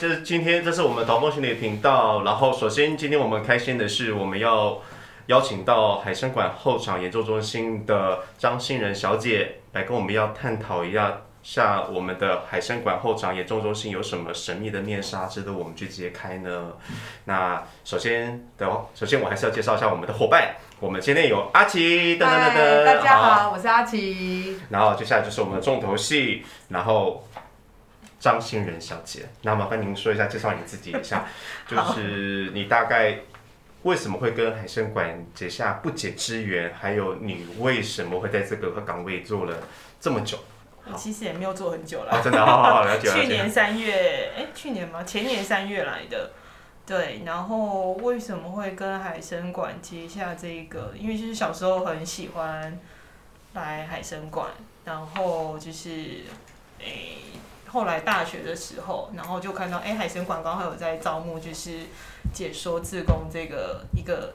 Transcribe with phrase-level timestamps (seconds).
[0.00, 2.22] 大家好，这今天这是我们导播心理频道。
[2.24, 4.78] 然后首先今天我们开心的是，我们要
[5.26, 11.20] 邀请到海参馆后场研究中心的张欣仁小姐来跟我们要探讨一下。
[11.42, 16.72] 下我们的海参馆后场研究中心有什么神秘的面纱值得我们去揭开呢？
[17.24, 20.54] 那首先的，首先我还是要介绍一下我们的伙伴。
[20.78, 24.58] 我们今天有阿奇，噔噔噔噔，大家好，我是阿奇。
[24.68, 27.22] 然后接下来就是我们的重头戏，然后。
[28.20, 31.24] 张欣仁小姐，那麻烦您说一下，介绍你自己一下，
[31.66, 33.20] 就是你大概
[33.82, 39.56] 为什么会跟海参馆结下不解之缘，还有你为什么会在这个岗位做了
[39.98, 40.38] 这么久？
[40.84, 43.08] 我其实也没有做很久了，真的，好好了解。
[43.10, 45.02] 去年三月，哎，去年吗？
[45.02, 46.32] 前年三月来的，
[46.84, 47.22] 对。
[47.24, 50.92] 然后为什么会跟海参馆结下这个？
[50.98, 52.78] 因为就是小时候很喜欢
[53.54, 54.48] 来海参馆，
[54.84, 56.24] 然后就是
[56.80, 57.16] 诶。
[57.72, 61.86] 后来大学的时候，然后就看到哎，海神馆刚好有在招募，就是
[62.34, 64.34] 解说自工这个一个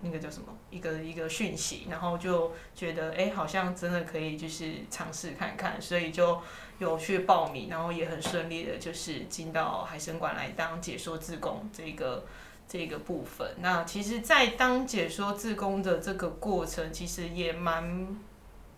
[0.00, 6.40] 那个叫什么一个一个讯息，然后就觉得哎，好像真的可以就是尝试看看，所以就
[6.78, 12.24] 有去报名，然后也很顺利的，就是进到海神馆来当解说自工这个
[12.66, 13.56] 这个部分。
[13.60, 18.16] 那其实，在当解说自工的这个过程，其实也蛮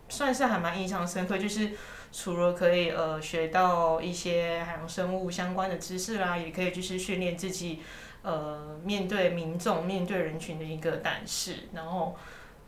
[0.09, 1.71] 算是还蛮印象深刻，就是。
[2.19, 7.81] 除了可以呃学到一些海洋生物相关的知识啦，也可以就是训练自己
[8.23, 12.17] 呃面对民众、面对人群的一个胆识，然后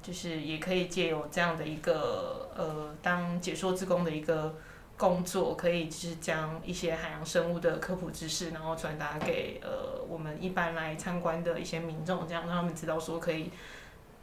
[0.03, 4.55] 就是也可以借由这样的一个呃当解说自工的一个
[4.99, 13.51] 工作，可以就是将一些海洋生物的科普知识，然后传达给呃我们一般来参观的一些民众，这样让他们知道说可以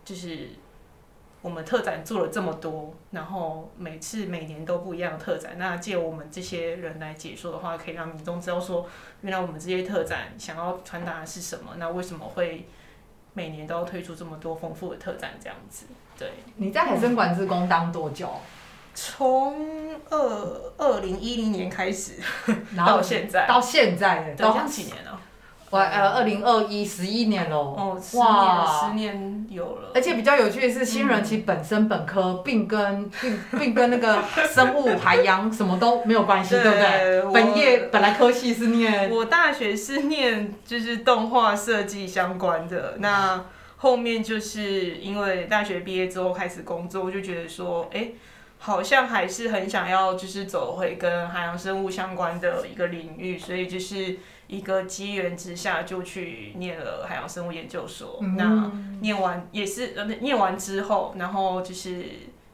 [0.03, 0.49] 就是。
[1.45, 5.59] 我们特展做了这么多，然后每次每年都不一样的特展。
[5.59, 8.89] 那借我们这些人来解说的话，可以让民众知道说，
[9.21, 11.73] 原来我们这些特展想要传达的是什么。
[11.77, 12.67] 那为什么会
[13.33, 15.33] 每年都要推出这么多丰富的特展？
[15.39, 15.85] 这样子，
[16.17, 16.31] 对。
[16.55, 18.27] 你在海参馆自工当多久？
[18.95, 22.13] 从二二零一零年开始，
[22.75, 25.21] 到现在，到现在，到几年了？
[25.83, 29.91] 呃，二零二一十一年喽，哦，哇，十年有了。
[29.93, 34.21] 而且比较有趣的是，新人其实本身本科并跟并并跟那个
[34.53, 37.33] 生物、海洋什么都没有关系， 对不对？
[37.33, 42.95] 本业本来科系是念，我大学是念就是动画设计相关的。
[42.99, 43.45] 那
[43.77, 48.09] 后面就是因为大学毕业之后开始工作，我就觉得说，哎，
[48.59, 54.17] 好像还是很想要就是走回跟海洋生物相关的一个领域，所以就是。
[54.47, 58.19] 一个机缘之下，就去念了海洋生物研究所。
[58.37, 62.05] 那念完也是呃，念完之后，然后就是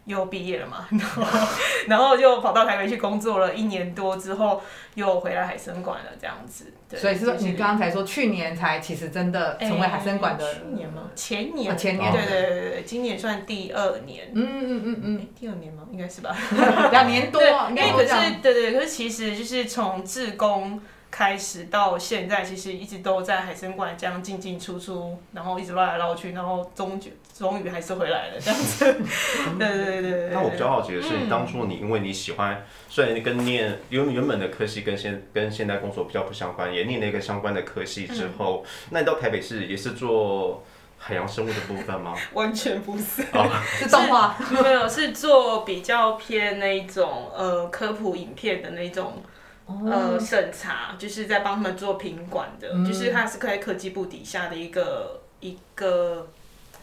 [0.06, 1.24] 又毕业了嘛， 然后
[1.88, 4.62] 然后就跑到台北去工作了一年多之后，
[4.96, 6.74] 又回来海生馆了这样子。
[6.96, 10.54] 所以是说，你刚才说去年才其实真的成为海生馆的。
[10.54, 11.04] 去年吗？
[11.16, 11.78] 前年。
[11.78, 12.12] 前年。
[12.12, 14.32] 对对对对今年算第二年。
[14.34, 15.28] 嗯嗯嗯嗯。
[15.40, 15.84] 第二年吗？
[15.92, 16.36] 应该是吧。
[16.92, 17.42] 两年多。
[17.70, 20.82] 因为可是对对，可是其实就是从自工。
[21.12, 26.98] 开始到现在，其实一直都在海参馆这样进进出出，然后一直绕来绕去，然后终
[27.38, 28.86] 终于还是回来了这样子。
[29.60, 30.30] 对对对。
[30.32, 40.64] 那我比较好奇的是，当初你因为你喜欢，虽然跟念因为原本的科系跟现跟现代工作比较不相关，也念了一个相关的科系之后，那你到台北市也是做
[40.98, 42.16] 海洋生物的部分吗？
[42.34, 43.22] 完全不是，
[43.78, 49.22] 是动画，没有是做比较偏那一种呃科普影片的那种。
[49.68, 56.28] 呃，审查就是在帮他们做品管的，就是它是在科技部底下的一个一个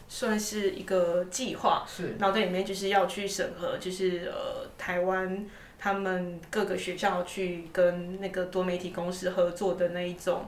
[0.07, 5.45] 算是一个计划，是，然后在里面就是要去审核，就是呃台湾
[5.77, 10.45] 他们各个学校去跟那个多媒体公司合作的那一种。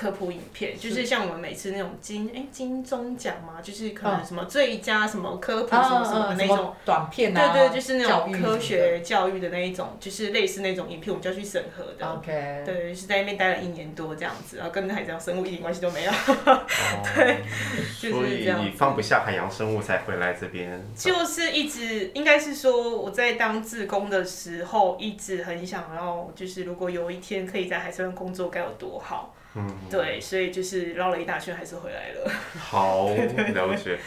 [0.00, 12.10] 科普影片就是像我们每次那种金哎金钟奖嘛，就是可能什么最佳什么科普什么什么的那种短片啊，对对，就是那种科学教育的那一种，就是类似那种影片，我们就要去审核的。
[12.14, 16.12] OK，对，是在那边待了一年多这样子，然后跟海洋生物一点关系都没有。
[17.14, 17.42] 对，
[17.92, 20.82] 所以你放不下海洋生物才回来这边。
[20.96, 29.34] 就是一直应该是说我在当志工的时候，一直很想要，就是如果有一天可以在海参工作，该有多好。
[29.54, 32.30] 嗯，对，所以就是绕了一大圈，还是回来了。
[32.58, 33.08] 好，
[33.54, 33.98] 了解。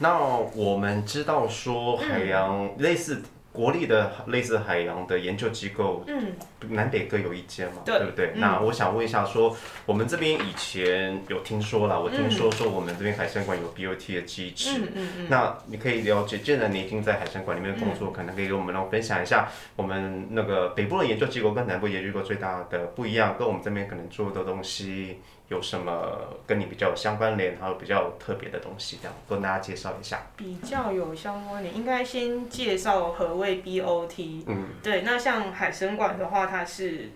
[0.00, 0.18] 那
[0.54, 3.22] 我们知道说海洋类似
[3.52, 6.32] 国立的类似海洋的研究机构，嗯，
[6.70, 7.98] 南北各有一间嘛，对。
[7.98, 8.32] 对不对？
[8.34, 8.40] 嗯。
[8.40, 9.54] 那我想问一下说
[9.84, 14.78] 我们这边以前有听说了，我听说说我们这边海参馆有 BOT 的机制。
[14.78, 30.26] 嗯嗯嗯，那你可以了解，既然你已经在海参馆里面工作，可能可以给我们让分享一下我们那个北部的研究机构跟南部研究机构最大的不一样，跟我们这边可能做的东西有什么跟你比较有相关联，还有比较特别的东西，这样跟大家介绍一下。
[30.36, 34.44] 比较有相关联，应该先介绍何谓 BOT。
[34.46, 37.10] 嗯，对，那像海参馆的话，它是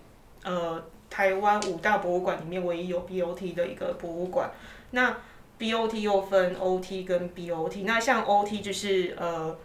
[0.44, 4.50] 呃台湾五大博物馆里面唯一有 BOT 的一个博物馆。
[4.90, 5.16] 那
[5.58, 9.56] BOT 又分 OT 跟 BOT，那像 OT 就是呃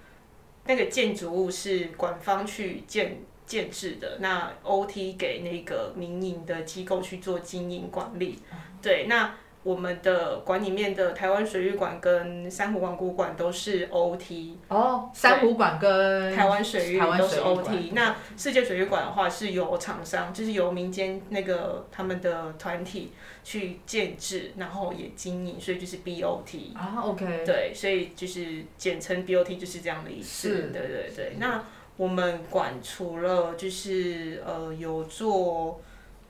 [0.65, 8.39] 那个建筑物是馆方去建建制的，那 OT 给那个民营的机构去做经营管理。
[8.81, 9.33] 对，那
[9.63, 14.55] 我们的馆里面的台湾水域馆跟珊瑚王国馆都是 OT。
[14.67, 23.11] 哦，珊瑚馆跟台湾水域都是水域馆 OT，那世界水域馆的话是由厂商，就是由民间那个他们的团体
[23.43, 26.75] 去建制，然后也经营，所以就是 BOT。
[26.75, 30.47] 啊，OK，对，所以就是简称 BOT 就是这样的意思。
[30.47, 31.35] 是对对对。
[31.37, 31.63] 那
[32.01, 35.79] 我们馆除了就是呃有做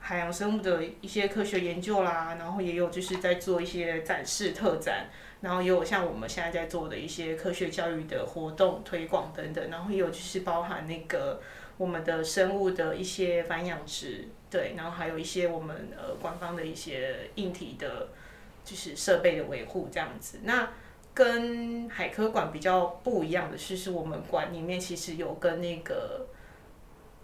[0.00, 5.06] 海洋生物的一些科学研究啦，然后也有就是在做一些展示特展，
[5.40, 11.40] 然后也有像我们现在在做的一些科学教育的活动推广等等，然后也有就是包含那个
[11.78, 18.08] 我们的生物的一些繁养殖，对，然后还有一些我们呃官方的一些硬体的，
[18.62, 20.40] 就是设备的维护这样子。
[20.42, 20.68] 那
[21.14, 26.26] 跟海科馆比较不一样的是，是我们馆里面其实有跟那个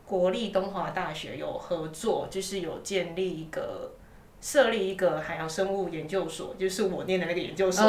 [0.05, 3.93] 国立东华大学有合作，就是有建立一个
[4.40, 7.85] 设立一个海洋生物研究所，就是我念的那个研究所。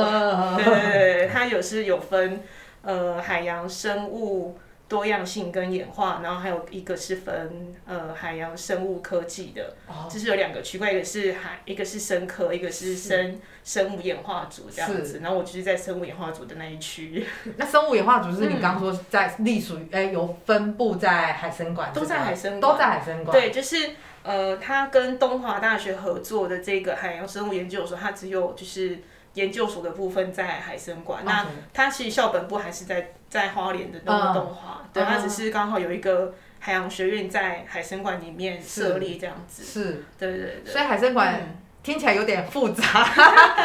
[0.58, 2.42] 对对对，它有是有分
[2.82, 4.58] 呃海洋生物
[4.90, 10.10] 多样性跟演化，然后还有一个是分呃海洋生物科技的，哦。
[10.12, 15.20] 就是有两个区块，一个是海，一个是生科，一个是生生物演化组这样子。
[15.22, 17.24] 然后我就是在生物演化组的那一区，
[17.56, 22.62] 那生物演化组是你刚刚说在隶属于哎有分布在海参馆，都在海参馆。
[22.62, 23.92] 都在海参馆，对，就是
[24.24, 29.00] 呃，他跟东华大学合作的这个海洋生物研究所，它只有就是
[29.34, 31.22] 研究所的部分在海参馆。
[31.26, 39.64] 那它其实校本部还是在在花莲的那个嗯东华，对，嗯它只是刚好有一个海洋学院在海参馆里面设立这样子。
[39.64, 40.72] 是，对对对。
[40.72, 42.84] 所以海参馆嗯听起来有点复杂，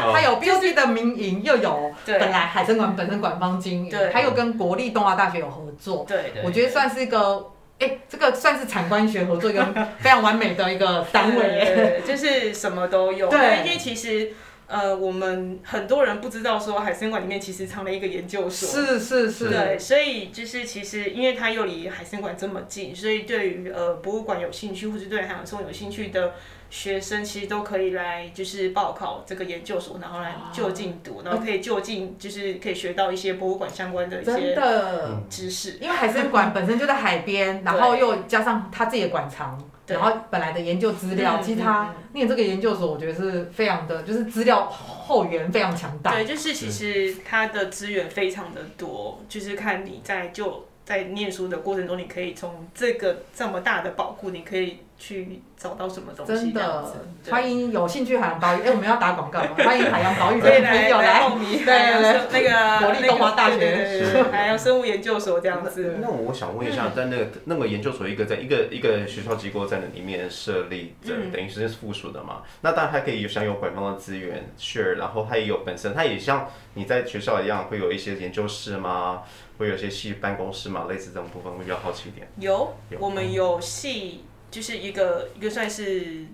[0.03, 7.51] 哦 它有 BOT 的民营，又有对本来海参馆本身馆方经营，对还有跟国立东华大学有合作，对对，我觉得算是一个。
[7.81, 9.63] 哎、这个算是产官学合作一个
[9.99, 11.43] 非常完美的一个单位。
[11.43, 13.29] 对，就是什么都有。
[13.29, 14.33] 对因为其实
[14.75, 18.69] 呃，我们很多人不知道说海参馆里面其实藏了一个研究所。
[18.69, 26.35] 是是是，对，所以就是其实因为它又离海参馆这么近，所以对于呃博物馆有兴趣或者对海洋生物有兴趣的
[26.75, 35.79] 学生，其实都可以来就是报考这个研究所，然后来就近读，然后可以就近就是可以学到一些博物馆相关的一些的，知识。
[35.81, 39.57] 因为海参馆本身就在海边，然后又加上他自己的馆藏，
[39.87, 46.11] 对然后本来的研究资料，嗯其实他嗯念这个研究所，我觉得是非常的，就是资料后援非常强大。
[46.11, 56.93] 对，就是其实它的资源非常的多，就是看你在就在念书的过程中，你可以从这个这么大的宝库，你可以去找到什么东西真的这样子。，
[57.25, 59.51] 对欢迎有兴趣海洋保育， 哎，我们要打广告吗？
[59.59, 61.05] 欢迎海洋保育的 朋友来。
[61.05, 65.97] 来报名 对海洋生那个国立东华大学那个对对对对海洋生物研究所这样子。
[66.01, 72.43] 那我想问一下，在那个那个研究所一个在一个一个学校机构在那里面设立的，嗯等于是附属的嘛？
[72.61, 79.23] 那当然它可以有享有官方的资源，sure，然后它也有本身，它也像你在学校一样，会有一些研究室吗？
[79.57, 80.87] 会有一些系办公室嘛？
[80.89, 82.27] 类似这种部分，会比较好奇一点。
[82.39, 86.25] 有有，我们有系，就是一个一个算是，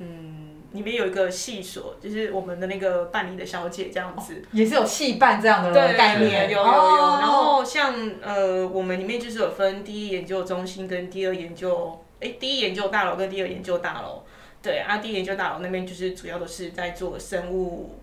[0.00, 4.42] 嗯，里面有一个系所，就是我们的那个办理的小姐这样子。
[4.52, 6.70] 也是有戏办这样的，概念，有有有。
[6.70, 14.22] 哦然后像呃，我们里面就是有分第一研究中心跟第二研究，哎，第一研究大楼跟第二研究大楼。
[14.60, 17.98] 对啊，第一研究大楼那边就是主要都是在做生物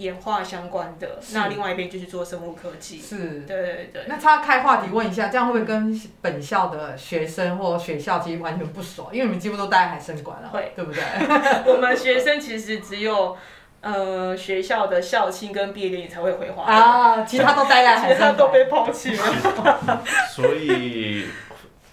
[0.00, 2.98] 演化相关的，那另外一边就是做生物科技。
[2.98, 3.40] 是。
[3.40, 4.02] 对对对。
[4.08, 9.10] 那他开话题问一下，这样会不会跟本校的学生或学校其实完全不熟？
[9.12, 11.02] 因为你们几乎都待在海参馆了，会对不对？
[11.70, 13.36] 我们学生其实只有
[13.82, 18.32] 呃学校的校庆跟毕业典礼才会回华，啊，其他都待在海 其他。
[18.32, 20.02] 都被抛弃了。
[20.34, 21.26] 所以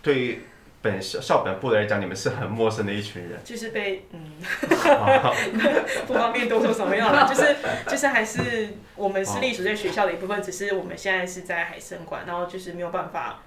[0.02, 0.42] 对
[0.82, 3.40] 本校校本部来讲，你们是很陌生的一群人。
[3.44, 4.20] 就是被嗯，
[6.08, 7.56] 不方便多说什么样了，就是
[7.88, 13.42] 就是还是我们是隶属在学校的一部分，只是我们现在是在海参馆，然后就是没有办法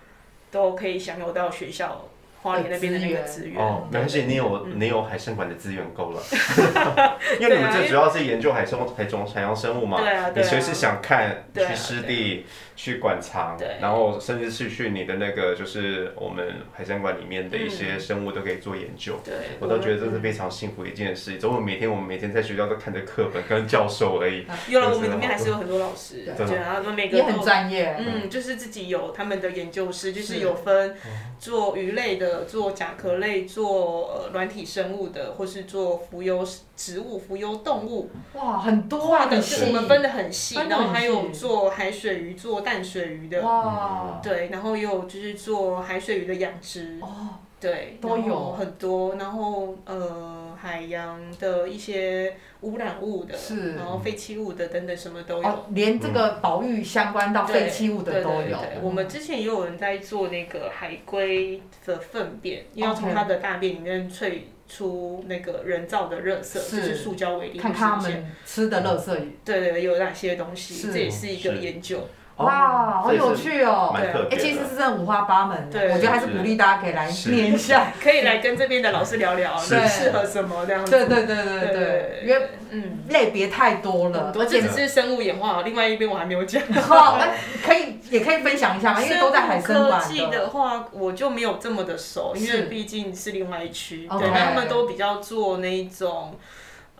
[0.51, 2.05] 都可以享有到学校
[2.43, 3.63] 花莲那边的那个资源。
[3.63, 6.23] 哦，没关系，你有嗯你有海参馆的资源够了，
[7.39, 10.31] 因为你们最主要是研究海生海中海洋生物嘛，对啊。
[10.35, 12.45] 你随时想看，去湿地、
[12.83, 19.21] 去馆藏对，然后甚至是去你的那个就是我们海参馆里面的一些生物都可以做研究。
[19.23, 21.37] 对，我都觉得这是非常幸福的一件事。
[21.37, 24.47] 总有每天我们每天在学校都看着课本跟教授而已。
[24.71, 27.95] 有了，我们里面还是有很多老师，对对，然后他们每个也很专业。
[27.99, 30.97] 嗯，就是自己有他们的研究室，就是是有分
[31.39, 36.47] 做鱼类的、做甲壳类、做呃软体生物的，或是做浮游
[36.77, 48.53] 植物、浮游动物，哇，很多啊很细是我们分的很细，然后还有细做海水鱼、做淡水鱼的，哇，对，然后也有就是做海水鱼的养殖，哦，对，都有。
[48.53, 53.75] 很多，然后呃海洋的一些污染物的，是。
[53.75, 55.49] 然后废弃物的等等什么都有。
[55.49, 58.43] 哦，连这个保育相关到废弃物的都有。
[58.43, 58.79] 对对。
[58.81, 66.77] 我们之前也有人在做那个海龟的粪便，因为要从它的大便里面萃出那个人造的垃圾，是。
[66.77, 67.97] 就是塑胶为例看看他。
[67.97, 69.13] 们吃的垃圾，
[69.45, 70.93] 对对对，有哪些东西，是。
[70.93, 72.07] 这也是一个研究。
[72.45, 73.93] 哇，好有趣哦。
[73.97, 74.43] 哎，蛮特别的。
[74.43, 77.93] 其实是真的五花八门的，对我觉得还是鼓励大家可以来是念一下。
[78.03, 80.91] 可以来跟这边的老师聊聊，适合什么这样子。
[80.91, 86.63] 对对对对对，因为嗯，类别太多了很，多而且只是生物演化，另外一边我还没有讲。
[86.83, 87.31] 好，哎
[87.65, 94.09] 可以也可以分享一下嘛， 因为都在海参馆科技的话，我就没有这么的熟，因是为毕竟是另外一区。
[94.09, 96.39] 对，那他们都比较做那一种，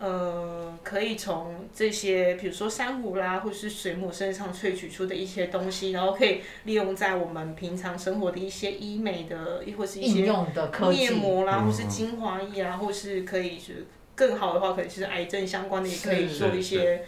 [0.01, 11.01] 呃，可以从这些，比如说珊瑚啦，或是水母身上萃取出的一些东西，然后可以利用在我们平常生活的一些医美的，或是一些应用的科技。
[11.01, 17.05] 面膜啦，嗯或是精华液啊，或是可以是更好的话，可能是癌症相关的，也可以做一些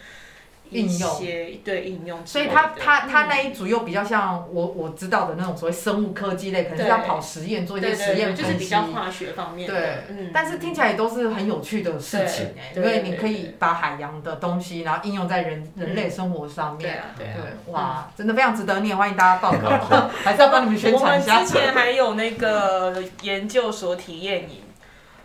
[0.70, 2.56] 应用些对应用所以类的。
[2.56, 8.54] 它它它嗯那一组又比较像我我知道的那种所谓生物科技类，可能是要跑实验做一些实验对，就是。
[8.54, 9.74] 比较化学方面的。
[9.74, 16.88] 对嗯，但是听起来也都是很有趣的事情哎，因为你可以把海洋的东西，然后应用在人人类生活上面。
[16.88, 21.40] 对啊对哇，真的非常值得念，欢迎大家报考，还是要帮你们宣传一下。
[21.40, 24.62] 之前还有那个研究所体验营，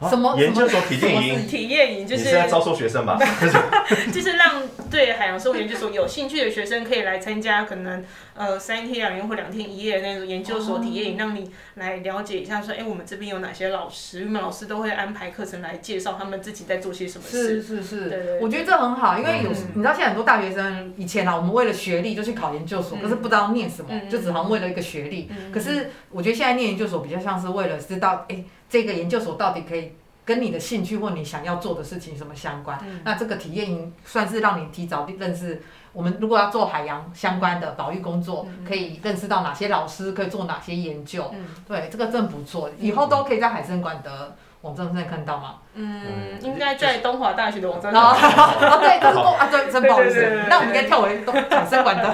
[0.08, 1.48] 什么研究所体验营？
[1.48, 3.18] 体验营就是你是在招收学生吧？
[4.14, 8.04] 就是让对海洋生物研究所有兴趣的学生可以来参加，可能
[8.36, 17.64] 呃三天两夜或两天一夜的那种研究所体验营，让你来了解一下说，哎、我们这边有哪些老师，因为老师都会安排课程来介绍他们自己在做些什么是事。
[17.64, 25.30] 是是，我觉得这很好，因为有、嗯你知道现在很多大学生以前啊，我们为了学历就去考研究所，嗯可是不知道念什么，嗯就只好像为了一个学历。
[25.30, 32.80] 嗯可是我觉得现在念研究所比较像是为了知道，哎、这个研究所到底可以跟你的兴趣或你想要做的事情什么相关。
[32.84, 35.62] 嗯那这个体验营算是让你提早认识。
[35.92, 41.32] 我们如果要做海洋相关的保育工作，嗯可以认识到哪些老师可以做哪些研究。
[41.34, 45.56] 嗯对，这个真不错，以后都可以在海参馆的网站上看到吗？
[45.74, 48.12] 嗯，嗯应该在东华大学的网站上。
[48.12, 48.14] 哦，
[48.82, 52.14] 对，这是公啊，对，真不好意思对对对对，对那我们应该跳回东海参馆的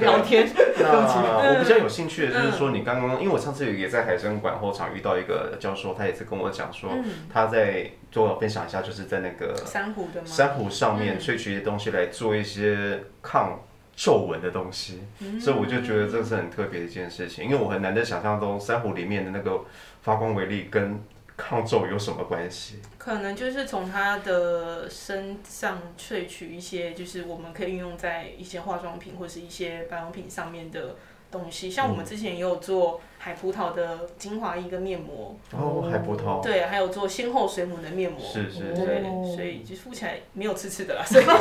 [0.00, 0.46] 聊天。
[0.78, 10.26] 那我比较有兴趣的就是说，你刚刚，因为我上次也在海参馆后场遇到一个教授，他也是跟我讲说，嗯，他在做分享一下，就是在那个珊瑚的吗？
[10.26, 11.18] 珊瑚上面嗯。
[11.18, 13.58] 萃取一些东西来做一些抗
[13.96, 15.40] 皱纹的东西，嗯。
[15.40, 19.60] 所以我就觉得这是很特别的一件事情，因为我很难得想象中珊瑚里面的那个
[20.02, 21.00] 发光微粒跟
[21.38, 22.80] 抗皱有什么关系。
[22.98, 30.96] 可能就是从它的身上萃取一些，就是我们可以运用在一些化妆品或是一些保养品上面的
[31.30, 31.70] 东西。
[31.70, 36.42] 像我们之前也有做海葡萄的精华液跟面膜，哦，海葡萄。
[36.42, 38.20] 对，还有做先后水母的面膜。
[38.20, 41.04] 是是对哦，所以就敷起来没有刺刺的啦。
[41.04, 41.34] 所以哦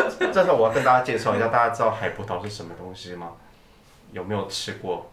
[0.00, 3.32] 那 那这时候我要跟大家介绍一下，大家知道海葡萄是什么东西吗？
[4.10, 5.10] 有没有吃过？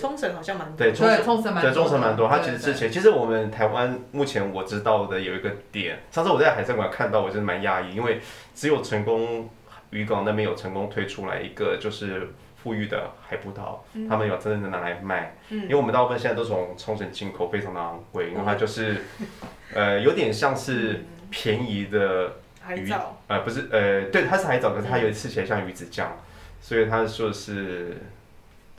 [0.00, 1.24] 冲绳好像蛮多对，冲对，绳。
[1.24, 2.28] 冲绳蛮对，中绳蛮多。
[2.28, 8.20] 它其实之前，其实我们台湾目前我知道的有一个点，上次我在海参馆看到，我真的蛮讶异，因为
[8.54, 9.48] 只有成功
[9.90, 12.28] 渔港那边有成功推出来一个就是
[12.62, 13.78] 富裕的海葡萄，
[14.08, 15.36] 他们有真正的拿来卖。
[15.50, 18.96] 嗯因为我们大部分现在都从冲绳进口，非常的昂贵，因为它就是
[19.74, 26.16] 呃有点像是便宜的海藻，呃不是呃对，它是海藻，可是它有吃起来像鱼子酱，
[26.60, 27.96] 所以它说是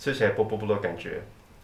[0.01, 1.21] 吃起来啵啵啵的感觉。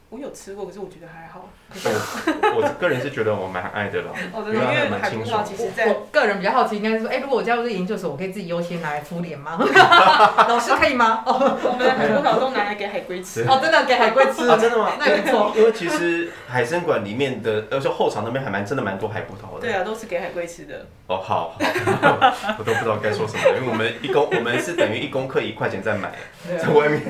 [0.10, 1.50] 我有吃过，可是我觉得还好。
[1.74, 4.12] 我我个人是觉得我蛮爱的啦。
[4.32, 9.58] 哦，真的，因因为海葡蛮清爽萄其实在我个人比较好奇，应该是说，哎，如果我加入这个研究所，我可以自己优先拿来敷脸吗？
[10.48, 11.24] 老师可以吗？
[11.25, 13.44] 哦 我们的海葡萄都拿来给海龟吃。
[13.50, 14.94] 哦，真的给海龟吃啊，真的吗？
[14.98, 15.51] 那也不错。
[15.58, 19.67] 因为其实海参馆里面的，呃，就后场那边还蛮真的蛮多海葡萄的。
[19.67, 20.86] 对啊，都是给海龟吃的。
[21.08, 21.58] 哦，好，
[22.01, 26.13] 好 我都不知道该说什么，因为我们一公我们是等于一公克一块钱在买，
[26.58, 27.01] 在外面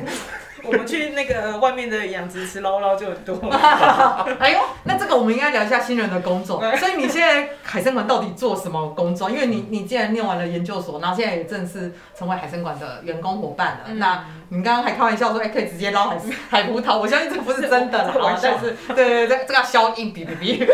[0.63, 3.37] 我们去那个外面的养殖池捞捞就很多。
[4.39, 6.59] 哎呦，那这个我们应该聊一下新人的工作。
[6.77, 9.29] 所以你现在海参馆到底做什么工作？
[9.29, 13.93] 因为你你既然念完了研究所，然后现在也正式成为海参馆的员工伙伴了。
[13.95, 16.17] 那你刚刚还开玩笑说，哎，可以直接捞海
[16.49, 18.39] 海葡萄，我相信这不是真的啦。
[18.41, 20.67] 但是，对对对，这个要消音，哔哔哔。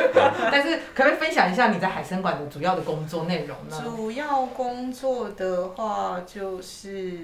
[0.52, 3.84] 但是，可不可以分享一下你在海参馆的主要的工作内容呢？
[3.84, 7.20] 主要工作的话，就是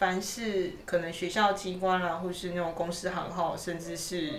[0.00, 4.32] 凡是可能学校机关啦，或是那种公司行号，甚至是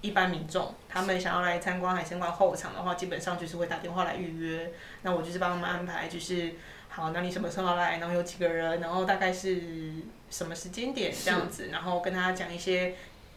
[0.00, 4.72] 一般民众，他们想要来参观海参馆后场的话，基本上就是会打电话来预约。
[5.02, 6.54] 那我就是帮他们安排，就是
[6.88, 7.98] 好，那你什么时候来？
[7.98, 8.80] 然后有几个人？
[8.80, 9.60] 然后大概是
[10.30, 11.68] 什么时间点这样子？
[11.70, 12.94] 然后跟他讲一些。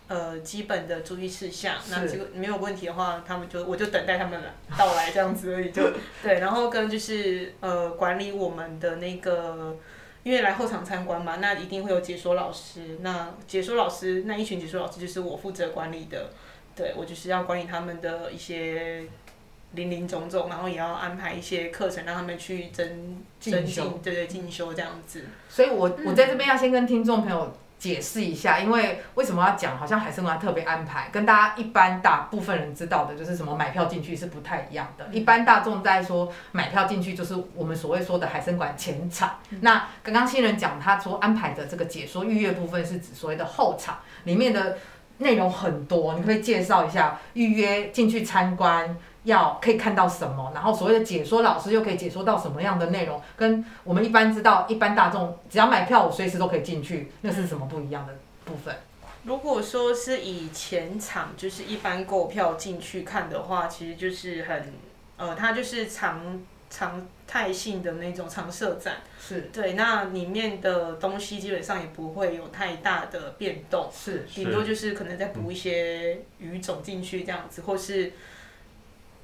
[0.08, 5.84] 呃，基本的注意事项，那这个没有问题的话，他们就我就等待他们来 到来这样子而已，就
[6.24, 6.40] 对。
[6.40, 9.78] 然后跟就是呃管理我们的那个，
[10.24, 12.98] 因为来后场参观嘛，那一定会有解说老师。
[13.02, 16.32] 那解说老师那一群解说老师就是我负责管理的，
[16.76, 19.04] 对我就是要管理他们的一些
[19.74, 25.26] 林林总总，然后也要安排一些课程让他们去增增进，对对进修这样子。
[25.48, 27.54] 所以我我在这边要先跟听众朋友。
[27.80, 29.78] 解释一下，因为为什么要讲？
[29.78, 35.08] 好像海参馆特别安排，跟大家一般大部分人知道的，就是什么买票进去是不太一样的。
[35.14, 39.40] 一般大众在说买票进去，就是我们所谓说的海参馆前场。
[39.62, 44.78] 那刚刚新人讲，他说安排的这个解说预约部分是指所谓的后场，里面的
[45.20, 48.98] 内容很多，你可以介绍一下预约进去参观。
[49.30, 58.14] 要可以看到什么，然后所谓的解说老师又可以解说到什么样的内容，跟我们一般知道一般大众只要买票我随时都可以进去，那是什么不一样的
[58.46, 58.76] 部分？
[59.24, 64.74] 如果说是以前场就是一般购票进去看的话，其实就是很
[65.18, 78.14] 呃，它就是常常态性的那种常设展，是对，那里面的东西基本上也不会有太大的变动，是顶多就是可能再补一些语种进去这样子，或是。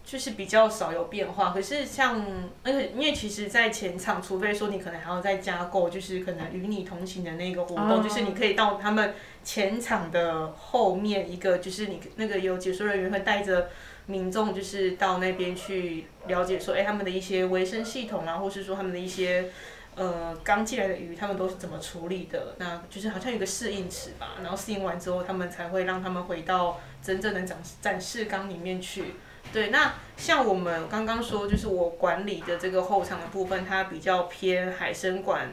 [0.06, 2.24] 就是比较少有变化，可是像，
[2.62, 13.68] 而且因为其实，在前场，除非说你可能还要再加购，就是可能与你同行的那个活动，就是你可以到他们前场的后面一个，就是你那个有解说人员会带着
[14.06, 19.50] 民众，就是到那边去了解说，哎，他们的一些卫生系统啊，或是说他们的一些
[19.96, 22.54] 呃刚进来的鱼，他们都是怎么处理的？
[22.60, 29.16] 那就是好像有个适应池吧，然后适应完之后，他们才会让他们回到真正的展展示缸里面去。
[29.56, 35.48] 对，那像我们刚刚说，就是我管理的这个后场的部分，它比较偏海参馆，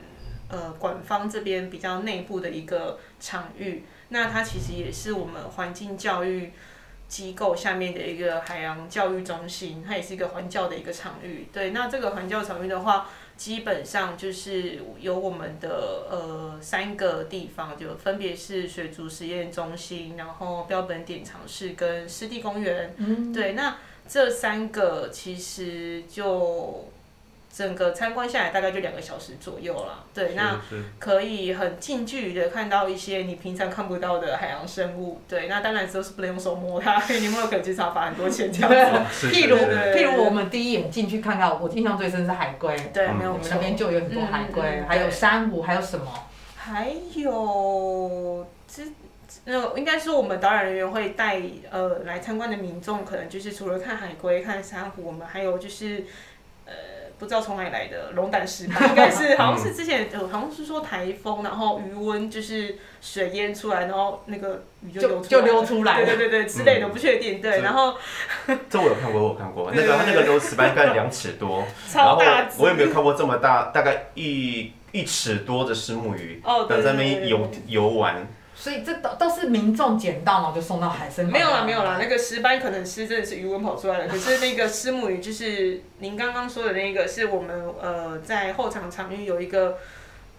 [0.48, 3.84] 呃，馆方这边比较内部的一个场域。
[4.08, 6.50] 那它其实也是我们环境教育
[7.06, 11.46] 机构下面的一个海洋教育中心，它也是一个环教的一个场域。
[11.52, 22.92] 对，那这个环教场域的话，基本上就是有我们的呃三个地方，就分别是水族实验中心，然后标本典藏室跟湿地公园。
[22.96, 23.76] 嗯，对，那。
[24.12, 26.86] 这三个其实就
[27.50, 30.04] 整个参观下来大概就两个小时左右了。
[30.12, 30.60] 对，那
[30.98, 35.18] 可以很近距离的看到一些你平常看不到的海洋生物。
[35.26, 38.70] 对，那当然都是不能用手摸它，因 为你摸可能经常罚很多钱这样
[39.10, 39.28] 子。
[39.28, 42.76] 譬如譬如我们第一眼进去看到，我印象最深是海龟。
[42.92, 46.06] 对，没有我们那边就有很多海龟，还有珊瑚，还有什么？
[46.58, 48.61] 还有之。
[49.44, 56.04] 那应该是，我们导览人员会带呃来参观的民众，可能就是除了看海龟、看珊瑚，我们还有就是
[56.64, 56.72] 呃
[57.18, 67.62] 不知道从哪里来的龙胆石斑，应该是 好像是之前呃好像是说台风，然后余温就是水淹出来，然后那个鱼就就溜出来，对对对对之类的，不确定对。
[67.62, 67.96] 然后
[68.70, 69.72] 这我有看过，我看过。
[69.74, 78.24] 那个它那个龙石斑大概两尺多， 超大我也没有看过这么大，大概一一尺多的石目鱼，等在那边游游玩。
[78.62, 81.32] 所以这都都是民众捡到，然后就送到海参馆。
[81.32, 89.78] 没有啦，没有啦，那个石斑可能是真的是鱼纹跑出来的，可是那个石母鱼就是您刚刚说的那个，是我们呃在后场场域有一个，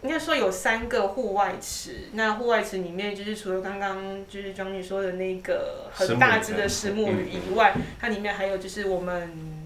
[0.04, 2.08] 应该说有三个户外池。
[2.14, 9.66] 那户外池里面就是除了刚刚就是庄女说的那个很大只的石目鱼以外，它里面还有就是我们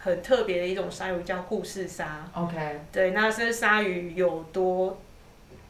[0.00, 2.28] 很特别的一种鲨鱼叫护士鲨。
[2.34, 2.82] OK。
[2.92, 5.00] 对，那这鲨鱼有多？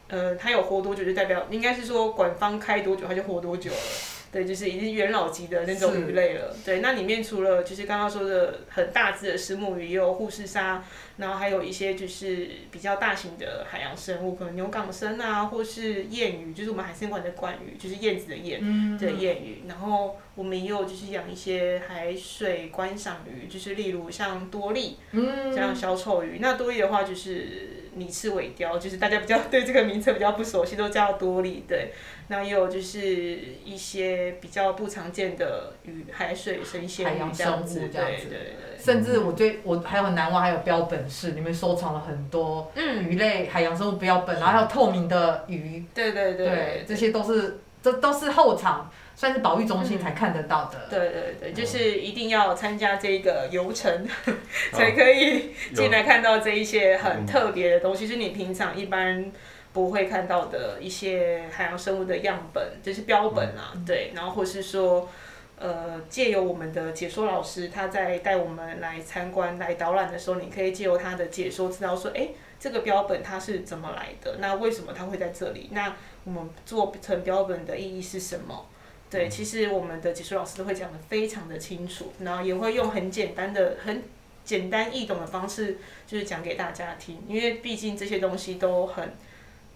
[0.09, 3.77] 呃，它有活多久就代表，应该是说馆方开多久它就活多久了。
[4.31, 6.55] 对，就是已经元老级的那种鱼类了。
[6.63, 10.83] 对，那里面除了就是刚刚说的很大只的石目鱼，也有护士鲨，
[11.17, 18.61] 然后还有一些就是比较大型的海洋生物，可能牛港生啊，或是燕鱼，就是我们海参馆的馆鱼，就是燕子的燕，
[18.99, 19.63] 对燕鱼。
[19.67, 24.97] 然后我们也有就是养一些海水观赏鱼，就是例如像多利，
[25.55, 26.37] 像小丑鱼。
[26.39, 27.77] 那多利的话就是。
[27.95, 31.63] 拟翅尾雕，就是大家比较对这个名称比较不熟悉，都叫多利。
[31.67, 31.91] 对，
[32.27, 32.99] 那也有就是
[33.63, 38.77] 一些比较不常见的鱼，海水生鲜鱼海洋生物这样子对对对。
[38.77, 50.87] 甚至我对我还有很难忘，还有标本室里面收藏了很多嗯，鱼类、海洋生物标本，然后还有透明的鱼，对对对对，这些都是这都是后场算是保育中心才看得到的。
[50.89, 54.07] 对对对，就是一定要参加这个游程，
[54.71, 59.29] 才可以进来看到这一些很特别的东西，是你平常一般
[59.73, 65.09] 不会看到的一些海洋生物的样本，就是标本啊，对，然后或是说。
[65.61, 74.37] 呃，借由我们的解说老师，他在带我们来参观、来导览的时候，你可以借由他的解说，知道说，哎，这个标本它是怎么来的？
[74.39, 75.67] 那为什么它会在这里？
[75.73, 78.67] 那我们做成标本的意义是什么？
[79.09, 84.03] 对，其实我们的解说老师都会讲的非常的清楚，然后也会用很简单的、很
[84.43, 87.21] 简单易懂的方式，就是讲给大家听。
[87.27, 89.13] 因为毕竟这些东西都很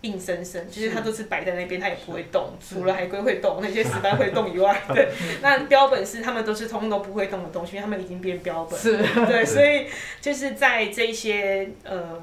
[0.01, 5.09] 硬生生，就是它都是摆在那边，它也不会动，除了海龟会动，那些石斑会动以外，对。
[5.41, 8.79] 那标本是他们都是通通都不会动的东西，因为他们已经变标本。
[8.79, 9.87] 是，对， 所以
[10.19, 12.21] 就是在这些呃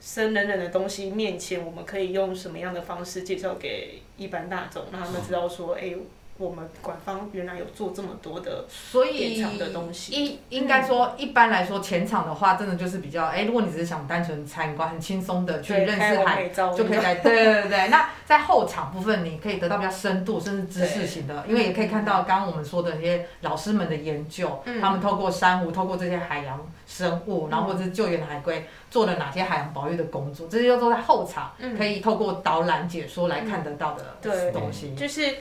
[0.00, 5.92] 生冷冷的东西面前，我们可以用什么样的方式介绍给一般大众，让他们知道说，哎、
[6.38, 10.12] 我们馆方原来有做这么多的所以的东西。
[10.12, 17.88] 一应该说，一般来说前场的话，真的就是比较，哎，如果你只是想单纯参观，很轻松的去对认识海就可以来，对对对对。
[17.88, 24.80] 那在后场部分，你可以得到比较深度甚至知识型的，因为也可以看到刚刚我们说的那些老师们的研究，嗯。
[24.80, 31.76] 他们透过珊瑚，透过这些海洋生物，然后或者是救援的海龟，做了哪些海洋保育的工作，这些都在后场嗯。
[31.76, 35.36] 可以透过导览解说来看得到的对东西，就是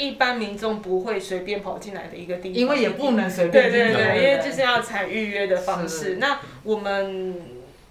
[0.00, 6.16] 一般民众不会随便跑进来的一个地方，因为也不能随便进去对对，因为就是要采预约的方式。
[6.18, 7.34] 那我们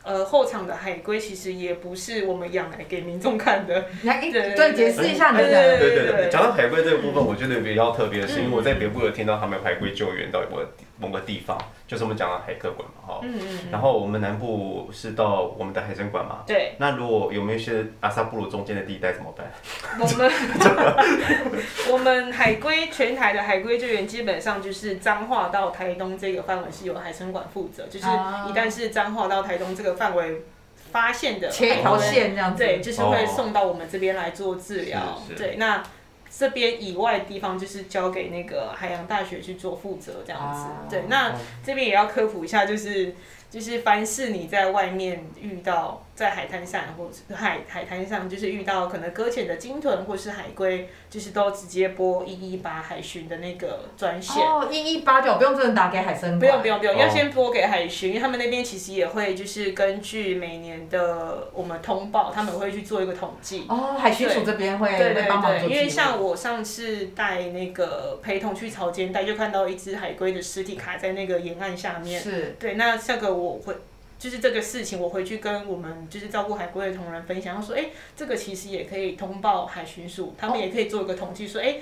[0.04, 5.78] 呃后场的海龟其实也不是我们养来给民众看的，对对对，解释一下你对的。
[5.78, 6.06] 对对。
[6.08, 10.68] 对对，讲到海龟这个部分，我觉得比较特别的是，因为我在北部有听到他们海龟救援到某个
[11.00, 11.58] 某个地方，
[11.88, 13.20] 就是我们讲的海客馆嘛，哈。
[13.24, 16.44] 嗯嗯然后我们南部是到我们的海参馆嘛。
[16.46, 19.52] 对，那如果有没有一些阿萨布鲁中间的地带怎么办？
[20.00, 20.32] 我们
[21.92, 30.44] 我们海龟全台的海龟救援基本上就是彰化到台东这个范围是由海参馆负责，就是啊一旦是彰化到台东这个范围
[30.92, 32.64] 发现的前一条线这样子。
[32.64, 35.82] 对，就是会送到我们这边来做治疗对，那
[36.30, 40.62] 这边以外的地方就是交给那个海洋大学去做负责这样子。
[40.62, 43.16] 啊对，那这边也要科普一下，就是
[43.50, 54.44] 就是凡是你在外面遇到在海滩上或者是海海滩上，就是遇到可能搁浅的鲸豚或是海龟，就是都直接拨一一八海巡的那个专线。
[54.44, 63.64] 哦，一一八九不用真的打给海参，不用不用不用，哦要先拨给海巡，因为他们那边其实也会就是根据每年的我们通报，他们会去做一个统计。
[63.70, 72.22] 哦，海巡署这边会对对会帮忙做对，因为像我上次带那个陪同去潮间带，就看到一只海龟的尸体卡在那个沿岸下面。
[72.22, 73.74] 是对，那这个我会。
[74.20, 77.86] 就是这个事情，我回去跟我们就是照顾海龟的同仁分享，他说，哎、
[78.18, 81.78] 这个其实也可以通报海巡署，他们也可以做一个统计，说，哎、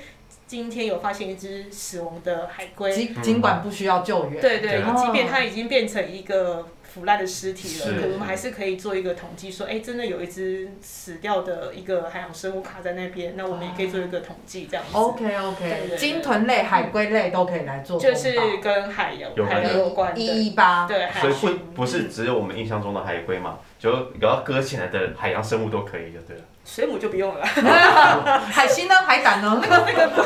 [0.46, 6.68] 今天有发现一只死亡的海龟，尽尽管不需要救援，对对，哦即便它已经变成一个
[6.98, 14.98] 腐烂的尸体了，是可我们还是可以做一个统计，说，哎，真的有一只死掉的一个海洋生物卡在那边，那我们也可以做一个统计，这样子。
[14.98, 26.44] OK 对 OK，鲸豚类、海龟类都可以来做，就是跟海洋有海洋有关的，一一八，对，所以不不是只有我们印象中的海龟嘛，就有要搁起来的海洋生物都可以，就对了。
[26.68, 27.46] 水母就不用了。
[28.52, 28.94] 海星呢？
[29.08, 29.60] 海胆呢？
[29.62, 30.26] 那个那个，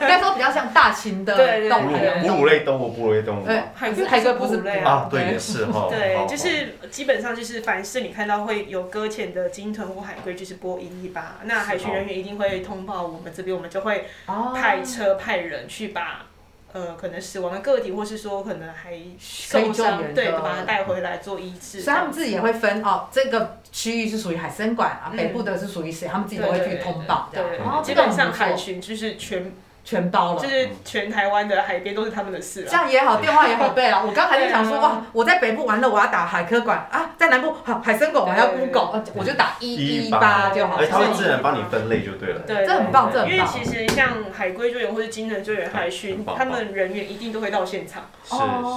[0.00, 1.36] 应该说比较像大型的
[1.68, 5.86] 动物，哺乳类动物，哺乳类动物对。，海龟海龟不是哺乳类啊，对，也是哈。
[5.88, 11.36] 对，就是基本上就是凡是你看到会有搁浅的鲸豚或海龟，就是拨一一八。
[11.44, 16.26] 那海巡人员一定会通报我们这边，我们就会哦派车派人去把
[16.72, 21.80] 呃可能死亡的个体，或是说可能还受救伤，援对，把它带回来做医治。
[21.80, 27.48] 所以他们自己也会分哦，这个区域是属于海参馆啊，嗯北部的是属于谁，他们自己都会去通报这样。
[27.48, 29.52] 对然后，基本上海巡就是全
[29.84, 30.48] 全包了就。
[30.48, 32.82] 是全台湾的海边都是他们的事这了。
[32.82, 34.04] 样也好，电话也好背了。
[34.04, 39.74] 我刚才就想说，哇，我在北部玩了，我要打海科馆啊，在南部好海参馆，我还要对 Google，呃我就打一
[40.06, 40.76] 一八就好。
[40.76, 42.40] 而且它会自然帮你分类就对了。
[42.46, 43.36] 对，这很棒，这很棒。
[43.36, 48.02] 因为其实像海龟救援或是鲸豚救援、海巡他们人员一定都会到现场。
[48.24, 48.36] 是。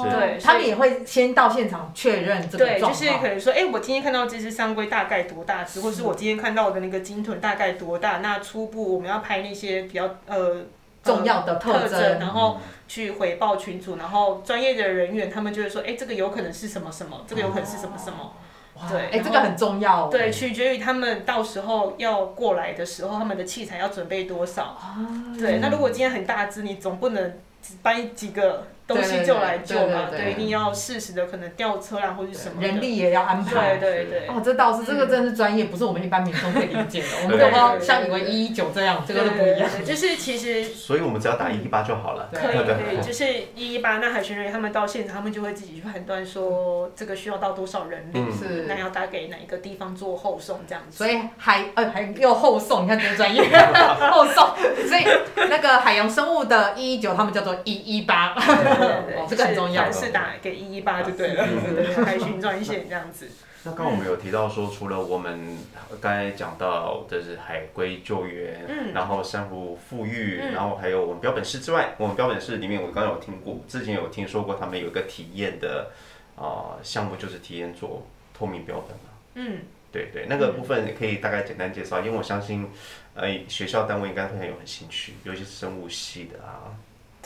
[0.09, 3.01] 对他们也会先到现场确认这个对，状况。
[3.01, 10.57] 就是可能说，哎、我今天看到这只山龟大概多大只，或是我今天看到的那个鲸豚大概多大，那初步我们要拍那些比较呃
[11.03, 18.33] 重要的特特征然后去回报群主，然后专业的人员他们就会说，哎、这个有可能是什么什么，这个有可能是什么什么。
[18.75, 20.09] 哇，对哎，这个很重要哦。
[20.09, 24.63] 对，取决于他们到时候要过来的时候，他们的器材要准备多少。
[24.63, 24.97] 啊，
[25.37, 30.09] 对，那如果今天很大只，你总不能只搬几个东西就来救嘛？
[30.11, 32.61] 对一定要适时的可能吊车啊，或者什么。
[32.61, 33.77] 人力也要安排。
[33.77, 34.27] 对对对。
[34.27, 37.07] 哦，这倒是，这个真的是专业，不是我们一般民众可以理解的。
[37.23, 39.69] 我们对都要像以为一一九这样，这个都不一样。
[39.85, 42.29] 就是其实所以我们只要打一一八就好了。
[42.31, 50.97] 对可以可以，就是一一八那海巡人员他们到现场，他们就会自己去判断说这个需要到多少人力，嗯是那要打给哪一个地方做后送这样子。
[50.97, 53.41] 所以海呃还又后送，你看多专业，
[54.11, 54.49] 后送。
[54.87, 55.05] 所以
[55.49, 58.35] 那个海洋生物的一一九，他们叫做一一八。
[59.29, 61.45] 这个很重要是凡事打给一一八就对了，
[62.05, 63.29] 海巡专线这样子。
[63.65, 65.57] 那刚刚我们有提到说，除了我们
[66.01, 75.91] 刚才讲到就是海龟救援，嗯然后珊瑚富裕，嗯然后还有我们标本室之外，我们标本室里面我刚刚有听过，之前有听说过他们有一个体验的
[76.35, 78.05] 啊、项目，就是体验做
[78.37, 79.13] 透明标本嘛。
[79.35, 79.59] 嗯，
[79.93, 82.67] 对对，那个部分可以大概简单介绍，因为我相信，
[83.15, 86.67] 呃，学校单位应该会很有很兴趣，尤其是生物系的啊。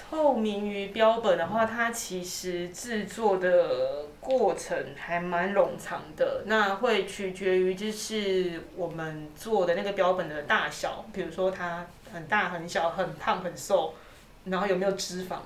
[0.09, 13.93] 透明鱼标本的话，它其实制作的过程还蛮冗长的，那会取决于就是我们做的那个标本的大小，比如说它很大、很小、很胖、很瘦，
[14.45, 15.39] 然后有没有脂肪。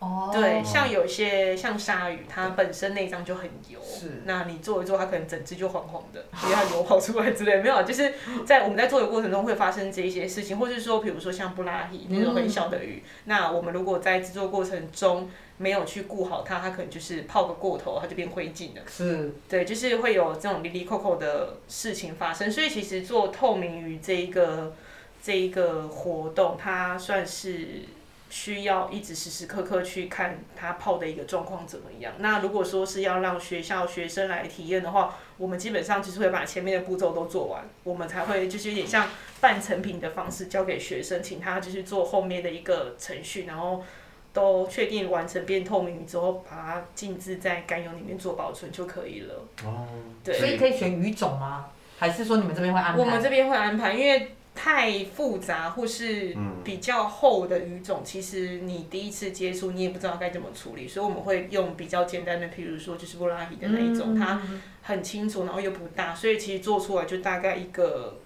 [0.00, 0.30] 哦。
[0.32, 4.22] 对，像有些像鲨鱼，它本身内脏就很油，是。
[4.24, 8.12] 那你做一做，它可能整只就黄黄的，因为它油跑出来之类的，没有，就是
[8.44, 18.82] 在我们在做的过程中会发生这一些事情，或是说，比如说像布拉希那种很小的鱼，那我们如果在制作过程中没有去顾好它，它可能就是泡个过头，它就变灰烬了。
[18.88, 19.30] 是。
[19.48, 24.74] 对，就是会有这种离离扣扣的事情发生，所以其实做透明鱼这一个
[25.22, 27.82] 这一个活动，它算是
[28.30, 32.14] 需要一直时时刻刻去看它泡的一个状况怎么样。
[32.20, 39.06] 那如果说是要让学校学生来体验的话，我们基本上就是会把前面的步骤都做完，我们才会就是有点像
[39.42, 43.84] 半成品的方式交给学生，请他就是做后面的一个程序，然后。
[44.32, 49.34] 都确定完成变透明之后，把它静置在甘油里面做保存就可以了。
[49.64, 49.88] 哦，
[50.22, 51.66] 对所以可以选鱼种吗？
[51.98, 52.98] 还是说你们这边会安排？
[53.00, 64.40] 我们这边会安排，因为太复杂或是嗯比较厚的语种，其实你第一次接触，你也不知道该怎么处理，所以我们会用比较简单的，譬如说就是布拉提的那一种，它
[64.82, 68.18] 很清楚，然后又不大，所以其实做出来就大概一个。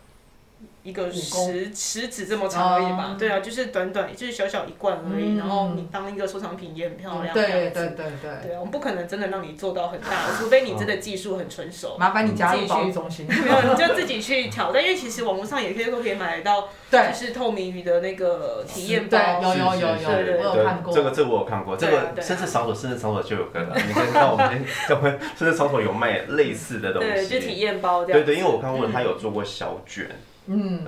[0.85, 3.17] 一个公食食指这么长而已吧，哦。
[3.19, 5.37] 对啊，就是短短，就是小小一罐而已，嗯。
[5.39, 7.97] 然后你当一个收藏品也很漂亮，对这样子。
[7.97, 11.97] 对对对，对啊，我们不可能真的让你做到很大， 除非你真的技术很纯熟。
[11.99, 13.27] 麻烦你加入自己去保育中心。
[13.27, 17.11] 没有，你就自己去挑战，因为其实网络上也可以都可以买得到， 对。
[17.11, 19.19] 就是透明鱼的那个体验包。
[19.41, 20.93] 对有有有有我有看过。
[20.93, 27.09] 这个这个我有看过，这个甚至场所甚至场所就有跟了，你可以看到我们今天 这会甚至场所有卖类似的东西。
[27.09, 27.61] 对，就体西。
[27.61, 28.21] 验包这样。
[28.21, 28.93] 对对，因为我看过嗯。
[28.93, 30.17] 他有做过小卷，嗯，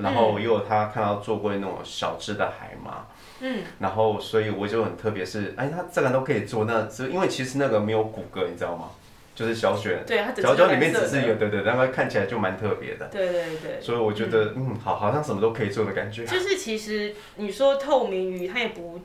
[0.02, 3.06] 然后又有他看到做过那种小只的海马，
[3.40, 8.90] 嗯，然后所以我就很特别是，哎，他这个都可以做，那是因为其实那个没有骨骼，你知道吗？
[9.34, 13.80] 就是小卷，对，它只小卷里面只是有，对对，然后看起来就蛮特别的，对对对。
[13.82, 16.24] 所以我觉得嗯，好，好像什么都可以做的感觉。
[16.24, 19.00] 就是其实你说透明鱼，它也不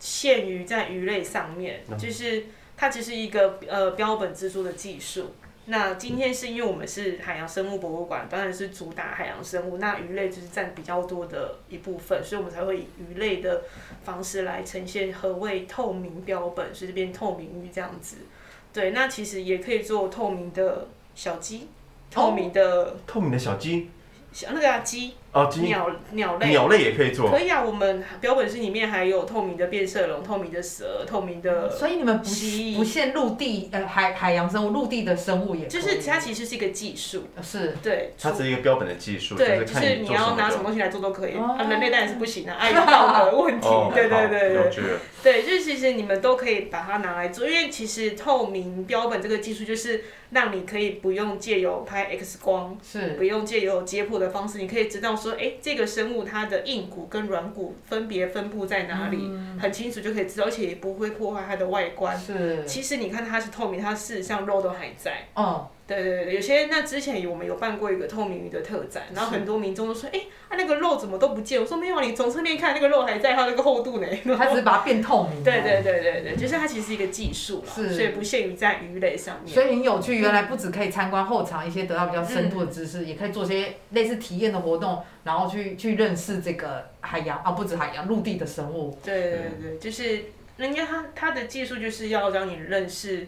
[0.00, 5.34] 限于在鱼类上面，嗯就是它只是一个呃标本制作的技术。
[5.70, 13.64] 那今天是因为我们是海洋生物博物馆，当然是主打海洋生物，那鱼类就是占比较多的一部分，所以我们才会以鱼类的
[14.02, 18.16] 方式来呈现何谓透明标本，所以这边透明鱼这样子。
[18.72, 21.68] 对，那其实也可以做透明的小鸡，
[22.10, 23.90] 透明的透明的小鸡
[24.32, 25.14] 小那个啊鸡
[25.62, 26.48] 鸟鸟类。
[26.48, 27.30] 鸟类也可以做。
[27.30, 32.24] 可，以啊，我们标本室里面还有透明的变色龙、透明的蛇、透明的，所以你们不
[32.76, 37.76] 不限陆地呃海海洋生物，陆地的生物也就是它其实是一个技术，是。
[37.82, 41.56] 对，它只是一个标本的技术，对，就是你要拿什么东西来做都可以，哦。
[41.58, 43.66] 啊，人类当然是不行啊，碍于道德问题。
[43.66, 44.82] 哦，，对对对对
[45.22, 53.08] 对，就是其实你们都可以把它拿来做，因为其实透明标本这个技术就是让你可以不用借由拍 X 光，是。
[53.18, 62.16] 不用借由解剖的方式，你可以知道说，哎，这个生物它的硬骨跟软骨分别分布在哪里，很清楚就可以知道，而且也不会破坏它的外观。
[62.18, 65.24] 是，其实你看它是透明，它事实上肉都还在。
[65.34, 70.20] 嗯，对对对，有些那之前我们有办过一个透明鱼的特展，然后很多民众都说，哎、
[70.50, 71.58] 啊那个肉怎么都不见？
[71.58, 74.06] 我说没有啊，你从侧面看那个肉还在，它那个厚度呢。
[74.36, 75.42] 它只是把它变透明。
[75.42, 79.54] 对对对对对，就是它其实是一个技术啦，是所以不限于在鱼类上面。
[79.54, 88.98] 所以很有趣，原来不只可以参观后场一些得到比较深度的知识，也可以做些类似体验的活动，然后去去认识这个海洋啊，不止海洋，陆地的生物。
[89.02, 90.24] 对对对，就是
[90.58, 93.26] 人家他他的技术就是要让你认识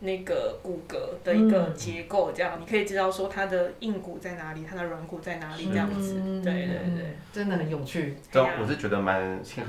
[0.00, 6.20] 那个骨骼的一个嗯结构，这样、你可以知道说它的硬骨在哪里，它的软骨在哪里，这样子。
[6.24, 8.16] 嗯对对对，真的很有趣。
[8.30, 9.64] 对我是觉得蛮听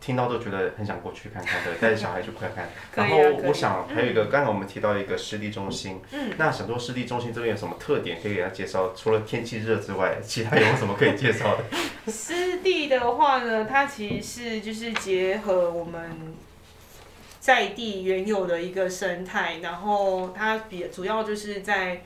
[0.00, 2.68] 听到都觉得很想过去看看的， 带着小孩去看看。
[2.94, 3.16] 然后
[3.48, 8.92] 我想还有一个，刚才我们提到一个湿地中心，嗯，那想说湿地中心这边有什么特点可以给大家介绍？
[8.94, 11.64] 除了天气热之外，其他有什么可以介绍的？
[12.12, 16.02] 湿地的话呢，它其实是就是结合我们
[17.44, 22.00] 在地原有的一个生态，然后它比主要就是在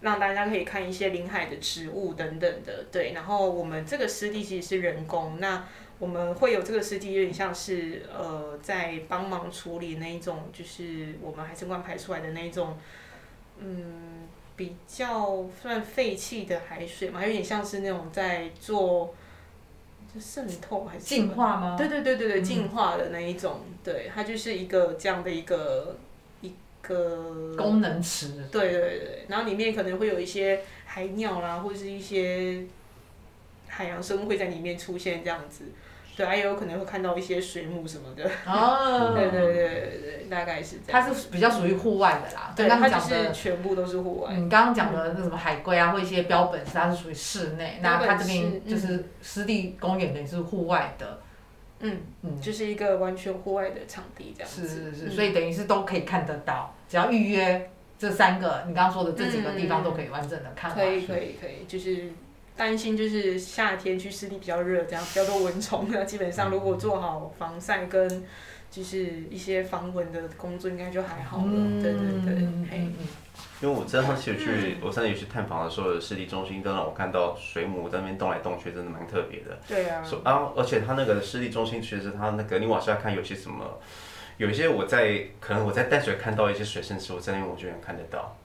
[0.00, 3.12] 让大家可以看一些临海的植物等等的，对。
[3.12, 5.62] 然后我们这个湿地其实是人工，那
[5.98, 12.78] 我们会有这个湿地有点像是呃在帮忙处理那一种，就是我们海参馆排出来的那一种，
[13.58, 14.26] 嗯。
[14.58, 19.14] 比较算废弃的海水嘛，有点像是那种在做
[20.20, 21.76] 渗透还是进化吗？
[21.76, 25.96] 对对对对对，嗯进化的那一种，对，它就是一个这样的一个
[26.40, 26.52] 一
[26.82, 28.44] 个功能池。
[28.50, 32.64] 对对对，然后里面可能会有一些海鸟啦，或者是一些
[33.68, 35.64] 海洋生物会在里面出现这样子，
[36.18, 41.00] 对，还有可能会看到一些水母什么的，哦， 对对对对对，大概是这样。
[41.00, 42.52] 它是比较属于户外的啦。
[42.56, 44.34] 对，刚它就是刚讲的，全部都是户外。
[44.34, 51.20] 你刚刚讲的那什么海龟啊，或一些标本是它是属于室内，那它这边就是湿地公园等于是户外的，
[51.78, 54.66] 嗯，嗯，就是一个完全户外的场地这样子。
[54.66, 60.80] 是是是，嗯所以等于是都可以看得到，只要预约这三个你刚刚说的这几个地方都可以完整的看完。
[60.80, 62.10] 可以可以可以，就是
[62.58, 68.24] 担心就是夏天去湿地比较热，这样比较多蚊虫那基本上如果做好防晒跟
[68.70, 71.44] 就是一些防蚊的工作，应该就还好了。
[71.46, 71.80] 嗯。
[71.80, 72.34] 对对对，
[73.60, 79.58] 因为我真的是有去，我上次有去探访的时候，有湿地中心，都让我看到水母在那边动来动去，真的蛮特别的。
[79.66, 83.78] 对啊，说啊，而且它那个湿地中心，其实它那个你往下看有些什么，
[84.36, 88.36] 有一些我在可能我在淡水看到一些水生植物，在那边我就能看得到，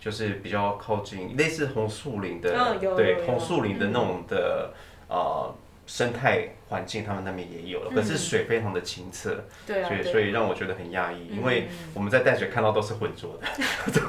[0.00, 2.52] 就是比较靠近类似红树林的，
[2.96, 4.72] 对红树林的那种的、
[5.08, 5.54] 呃
[5.86, 14.00] 生态环境，他们那边也有了，可是水非常的清澈，对啊，所以所以让我觉得很压抑，因为嗯我们在淡水看到都是浑浊的，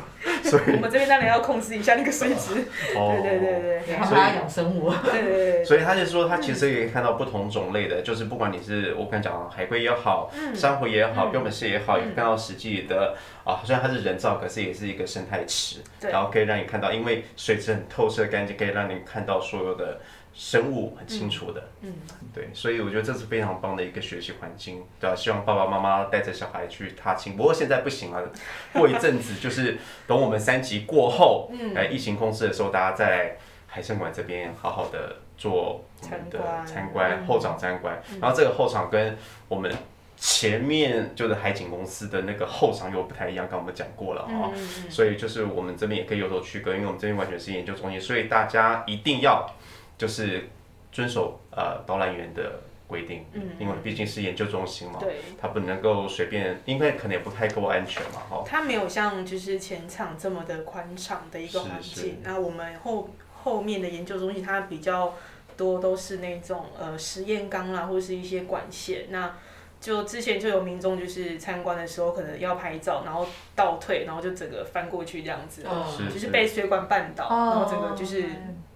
[0.50, 2.66] 所以我们这边当然要控制一下那个水质。
[2.96, 3.20] 哦。
[3.22, 4.92] 对对对对对，他们还要养生物。
[5.04, 5.64] 对对对对。
[5.66, 20.00] 所以他就说，他其实也可以看到不同种类的，就是不管你是我刚讲海龟也好，珊瑚也好，标本蟹也好，也看到实际的啊，虽然它是人造，可是也是一个生态池，然后可以让你看到，因为水质很透彻干净，可以让你看到所有的
[20.40, 21.94] 生物很清楚的，嗯，
[22.32, 28.32] 对，所以我觉得这是非常棒的一个学习环境，对啊，希望爸爸妈妈带着小孩去踏青，不过现在不行了，
[28.72, 31.74] 过一阵子就是等我们三级过后，嗯。
[31.76, 37.26] 哎，疫情控制的时候，大家在海参馆这边好好的做我们的参观。
[37.26, 39.72] 后场参观，然后这个后场跟我们
[40.16, 44.92] 前面就是海景公司的那个后场又不太一样，刚刚我们讲过了哈、嗯嗯。
[44.92, 49.48] 所以就是我们这边也可以有所区隔，因为我们这边完全是研究中心，所以大家一定要
[49.98, 50.48] 就是
[50.92, 55.18] 遵守呃导览员的规定，嗯因为毕竟是研究中心嘛，对。
[55.40, 58.44] 它不能够随便，因为可能也不太够安全嘛，哈。
[58.46, 62.20] 它没有像就是前场这么的宽敞的一个环境。
[62.24, 63.10] 那我们后
[63.44, 65.14] 后面的研究中心，它比较
[65.58, 69.08] 多都是那种呃实验缸啦，或是一些管线。
[69.10, 69.36] 那
[69.80, 78.24] 就之前就有民众就是参观的时候，可能要拍照，然后倒退，然后就整个翻过去这样子，哦就是被水管绊倒，哦然后整个就是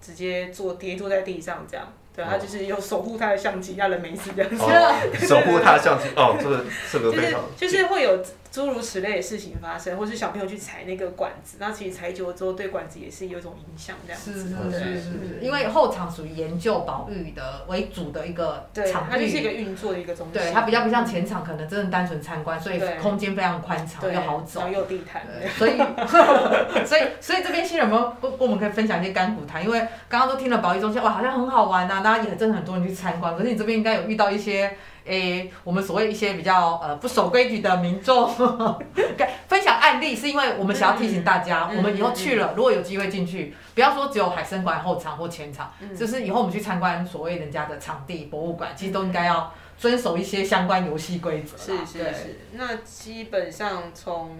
[0.00, 1.92] 直接坐跌坐在地上这样。
[2.14, 4.62] 对，哦他就是有守护他的相机，他人没事这样子。
[4.62, 14.32] 哦，守护他的相机，哦，这个这个就是非常就是会有诸如此类的事情发生，或是小朋友去踩那个管子，那其实踩久了之后对管子也是有一种影响，这样子。
[14.34, 20.34] 是是是是，因为后场属于研究保育的为主的一个场地它就是一个域，运作的一个中心。
[20.34, 24.60] 对，它比较不像前场，可能真的单纯参观，所以空间非常宽敞，又好走。
[24.66, 25.22] 又有地毯。
[25.26, 25.78] 对所以，
[26.84, 29.64] 所以，所以这边新人有没有跟跟我们可以分享一些干股谈？
[29.64, 33.34] 因为刚刚都听了保育中心，哇，好像很好玩呐、大家也真的很多人去参观。
[33.34, 38.28] 可是你这边应该有遇到一些，诶、我们所谓一些比较呃不守规矩的民众，
[39.48, 54.38] 分享案例，是因为我们想要提醒大家，嗯我们以后去了，如果有机会进去，不要说只有海参馆后场或前场，嗯就是以后我们去参观所谓人家的场地、博物馆，其实都应该要遵守一些相关游戏规则是是是，那基本上从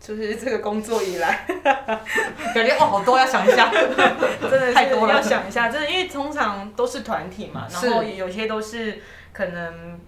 [0.00, 3.70] 就是这个工作以来， 感觉哦好多要想一下。
[4.40, 5.14] 真的是太多了。
[5.14, 9.00] 要想一下，真的，因为通常都是团体嘛，然后有些都是
[9.32, 10.00] 可能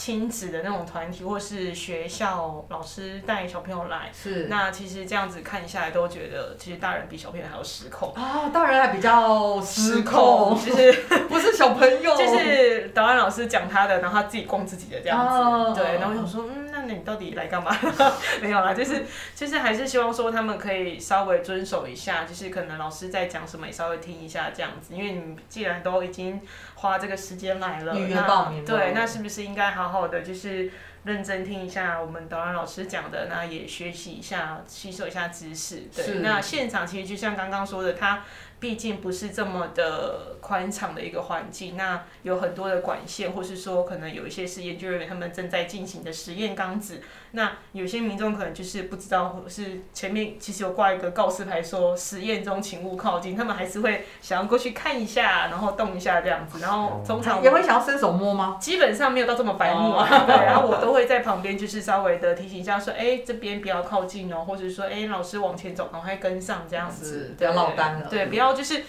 [0.00, 8.10] 亲子的那种团体，或是学校老师带小朋友来，是那其实这样子看下来，都觉得其实大人比小朋友还要失控。
[8.14, 10.90] 啊，大人还比较失控，就是
[11.28, 15.34] 不是小朋友，就是导演老师讲他的，然后他自己逛自己的这样子。
[15.34, 17.70] 哦对，然后我想说，嗯，那你到底来干嘛？
[18.40, 19.04] 没有啦，就是
[19.36, 26.40] 就是还是希望说他们可以稍微遵守一下，就是可能老师在讲什么也稍微听一下这样子，因为你既然都已经
[26.80, 30.70] 花这个时间来了，预约那报名对，那是不是应该好好的就是
[31.04, 35.88] 认真听一下我们导演老师讲的，那也学习一下，吸收一下知识。
[35.94, 38.22] 对，那现场其实就像刚刚说的，它
[38.60, 47.00] 毕竟不是这么的宽敞的一个环境，那有很多的管线，或是说可能有一些是研究人员他们正在进行的实验缸子，
[47.32, 58.58] 那有些民众可能就是不知道是前面其实有挂一个告示牌说实验中请勿靠近，他们还是会想要过去看一下，然后动一下这样子，然后通常也会想要伸手摸吗？
[58.60, 68.08] 基本上没有到这么白目啊，哦对，然后我都会在旁边就是稍微的提醒一下，说，哎、这边不要靠近哦，或者说，哎、老师往前走，赶快跟上这样子，不要落单了。
[68.10, 68.82] 对，不要就是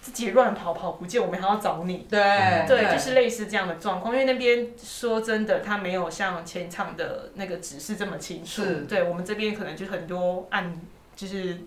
[0.00, 2.06] 自己乱跑跑不见，我们还要找你。
[2.08, 8.62] 对对，就是类似这样的状况，因为那边说真的，他没有像前场的那个指示这么清楚。
[8.88, 10.80] 对我们这边可能就很多暗，
[11.14, 11.58] 就是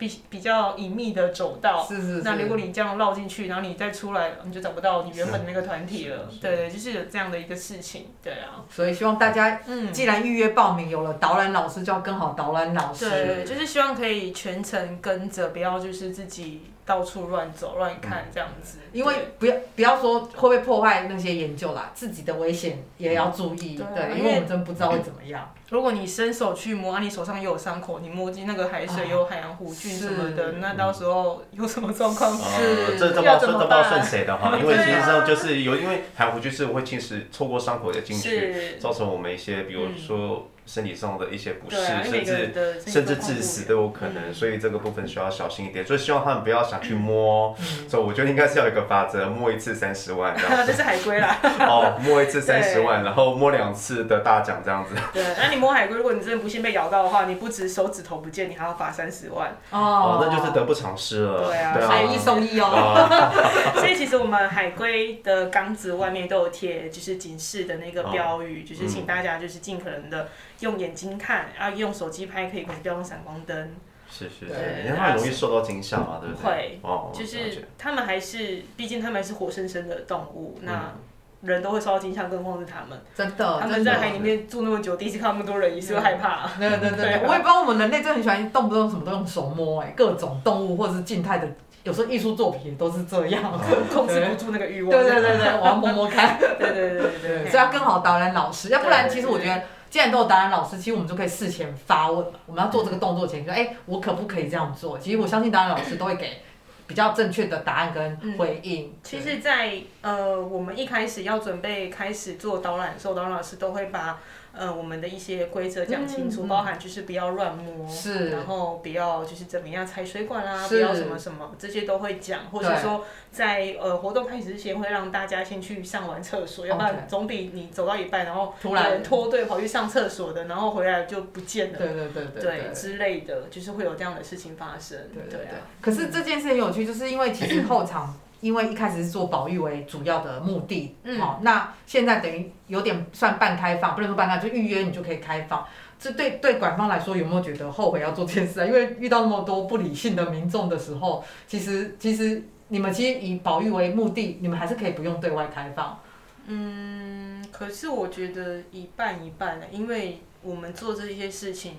[0.00, 1.86] 比比较隐秘的走道。
[1.86, 2.22] 是是是。
[2.22, 6.28] 那如果你这样绕进去，然后你再出来，你就找不到你原本的那个团体了。
[6.40, 8.06] 对对，就是有这样的一个事情。
[8.22, 13.08] 对啊，所以希望大家嗯，既然预约报名有了导览老师，就要跟好导览老师。
[13.08, 18.78] 对，就是希望可以全程跟着，不要就是自己到处乱走乱看这样子。
[18.92, 23.76] 因为不要不要说会不会破坏那些研究啦，自己的危险也要注意。
[23.76, 25.52] 对对，因为我们真不知道会怎么样。
[25.70, 32.30] 如果你伸手去摸，啊，你手上又有伤口，你摸进那个海水有海洋弧菌什么的，是那到时候有什么状况？
[32.32, 45.84] 呃，这这不知要怎么道这不知道办算谁的哈， 因为其实上就是有，因为海湖菌是会侵蚀透过伤口的进去，造成我们一些比如说身体上的一些不适，甚至甚至致死都有可能，所以这个部分需要小心一点。
[45.84, 51.38] 所以希望他们不要想去摸，嗯所以我觉得应该是要有一个法则，摸一次三十万，这样 这是海龟啦。
[51.60, 54.94] 哦，摸一次三十万，然后摸两次的大奖这样子。
[55.12, 59.54] 对，那你摸海龟，如果你真的不幸被咬到的话，你不止手指头不见，你还要罚三十万。
[59.70, 61.46] 哦，那就是得不偿失了。
[61.46, 62.66] 对啊对买一送一哦。
[62.66, 63.30] 啊，
[63.78, 70.28] 所以其实我们海龟的缸子外面都有贴，就是警示的那个标语，就是请大家就是尽可能的
[70.60, 73.76] 用眼睛看，然后，用手机拍可以，可是不要用闪光灯。
[74.10, 76.44] 是是是，对因为它很容易受到惊吓嘛，对不对？
[76.44, 80.98] 会哦，就是他们还是，毕竟他们还是活生生的动物，那嗯
[81.42, 83.00] 人都会受到惊吓，更何况是他们。
[83.14, 86.48] 真的，他们在海里面住那么久，第一次看那么多人，也是会害怕。
[86.58, 91.48] 对对对我也不知道我们人类真的很喜欢动不动什么都用手摸，哎，各种动物或者是静态的，
[91.84, 93.42] 有时候艺术作品也都是这样。
[93.92, 94.90] 控制不住那个欲望。
[94.90, 96.38] 对对对对， 我要摸摸看。
[96.38, 102.24] 对对对对对所以要跟好导览老师，要不然其实我觉得，既然都有导览老师，其实我们就可以事前发问。
[102.46, 104.98] 我们要做这个动作前，就哎、我可不可以这样做？
[104.98, 106.42] 其实我相信导览老师都会给
[106.90, 108.92] 比较正确的答案跟回应。
[109.04, 114.18] 其实在，呃我们一开始要准备开始做导览的时候，导览老师都会把
[114.52, 118.30] 呃我们的一些规则讲清楚，嗯嗯包含就是不要乱摸，是。
[118.30, 120.76] 然后不要就是怎么样踩水管啦，是。
[120.76, 122.82] 不要什么什么，这些都会讲，或者对。
[122.82, 129.02] 说在呃活动开始之前会让大家先去上完厕所，要不然总比你走到一半然后突然。
[129.02, 132.74] 脱队跑去上厕所的，然后回来就不见了，对对对对对。
[132.74, 135.66] 之类的，就是会有这样的事情发生，对对对啊。
[135.80, 138.14] 可是这件事很有趣，就是因为其实后场。
[138.40, 145.66] 因为一开始是做保育为主要的目的，嗯好、那现在等于有点算半开放，不能说半开放，就预约你就可以开放。
[145.98, 148.64] 这对对馆方来说有没有觉得后悔要做这件事啊？
[148.64, 155.98] 因为遇到那么多不理性的民众的时候，其实其实你们其实以保育为目的，你们还是可以不用对外开放。
[156.46, 161.74] 嗯，可是我觉得一半一半的，因为我们做这些事情，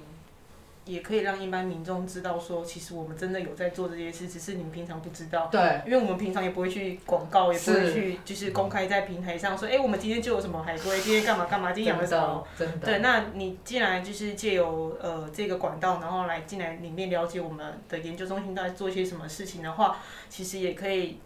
[0.86, 5.48] 也可以让一般民众知道说，其实我们真的有在做这些事，只是你们平常不知道。
[5.52, 12.66] 对，因为我们平常也不会去广告，也不会去就是公开在平台上说，哎、我们今天就有什么海龟，今天干嘛干嘛，今天养了什么的。
[12.66, 12.86] 真的。
[12.86, 19.98] 对，那你既然就是借由呃这个管道，然后来进来里面了解我们的研究中心在做些什么事情的话，
[20.30, 21.20] 其实也可以，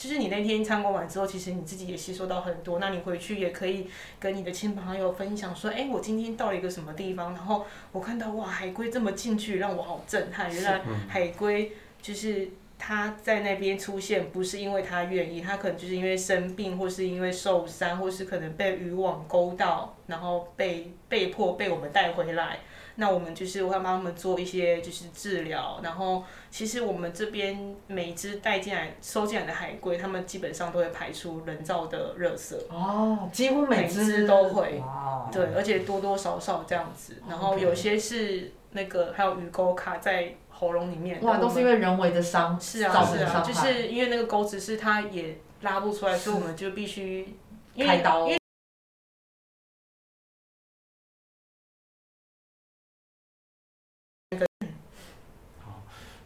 [0.00, 2.78] 就是你那天参观完之后，其实你自己也吸收到很多。
[2.78, 3.86] 那你回去也可以
[4.18, 10.50] 跟你的亲朋好友分享说，哎、我今天到了一个什么地方，然后我看到哇海龟这么近距离，让我好震撼。
[10.50, 12.48] 原来海龟就是
[12.80, 22.58] 他在那边出现，不是因为他愿意，他可能就是因为生病，或是因为受伤，或是可能被渔网勾到，然后被被迫被我们带回来。
[22.96, 32.58] 那我们就是会帮他们做一些就是治疗，然后其实我们这边每一只带进来、收进来的海龟，他们基本上都会排出人造的热色。
[32.68, 47.34] 哦，几乎每每只只都会哇对，而且多多少少这样子，然后有些是那个还有鱼钩卡在喉咙里面，哇，都是因为人为的伤是啊造是啊，成伤害，就是因为那个钩子是它也拉不出来，所以我们就必须
[47.78, 48.26] 开刀。
[48.26, 48.38] 因为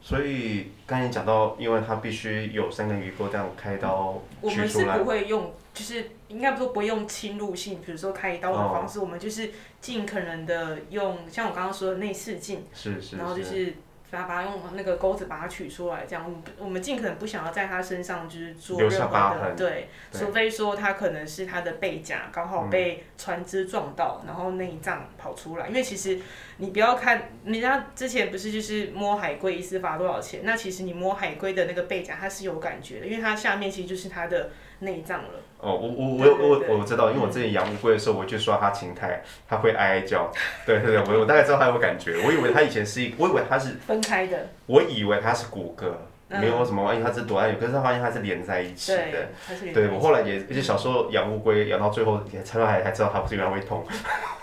[0.03, 13.75] 所以刚才讲到，因为它必须有三根鱼钩这样开刀我们是不，会用，就是应该说不会用侵入性，比如说开刀的哦方式，我们就是尽可能的用，像我刚刚说的内视镜，是是然后就是是
[14.15, 26.19] 把它把用那个钩子把它取出来，这样我们我们尽可能不想要在它身上就是做留任何下疤痕的对，对除非说它可能是它的背甲刚好嗯被船只撞到，然后内脏跑出来，因为其实
[26.59, 30.43] 你不要看，人家之前不是就是摸海龟一次罚多少钱？
[30.45, 34.51] 那其实你摸海龟的那个背甲它是有感觉的，因为它下面其实就是它的
[34.81, 35.29] 内脏了。
[35.59, 40.31] 哦，我我我我我知道，因为我之前养乌龟的时候，我就说它情态，它会哀哀叫，
[40.67, 45.87] 对对对，我我大概知道它有感觉，我以为它以前是一，我以为它是， 分开的，我以为它是骨骼，
[46.29, 49.73] 嗯没有什么万一它是躲在里，可是它发现它是连在一起的。
[49.73, 53.87] 对，我后来也，而且小时候养乌龟养到最后，也才还才知道它不是原来会痛。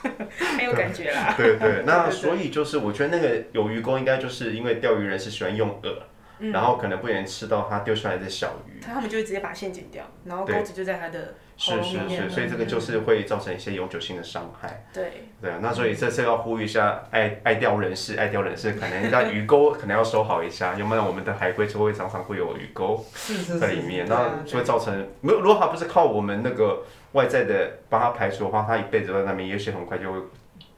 [0.58, 1.34] 没有感觉啦。
[1.38, 5.94] 对对，那所以就是我觉得那个有鱼钩应该就是因为钓鱼人是喜欢用饵，
[6.42, 8.82] 嗯然后可能不小心吃到它丢出来的小鱼。
[8.82, 12.30] 他们就会直接把线剪掉，然后钩子就在它的喉是是咙里面了。
[12.30, 14.86] 是，所以这个就是会造成一些永久性的伤害。
[14.92, 30.20] 对，对啊，那所以这次要呼吁一下爱爱钓人士，爱钓人士可能在鱼钩可能要收好一下，要不然我们的海龟就会常常会有鱼钩是是是在里面，那就会造成没有，如果它不是靠我们那个外在的帮它排除的话，它一辈子都在那边，也许很快就会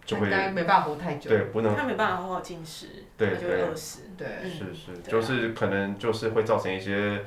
[0.05, 1.29] 就会应该没办法活太久。
[1.29, 2.87] 对不能他没办法好好进食，
[3.17, 4.01] 对它就饿死。
[4.17, 7.21] 对嗯是是，就是可能就是会造成一些，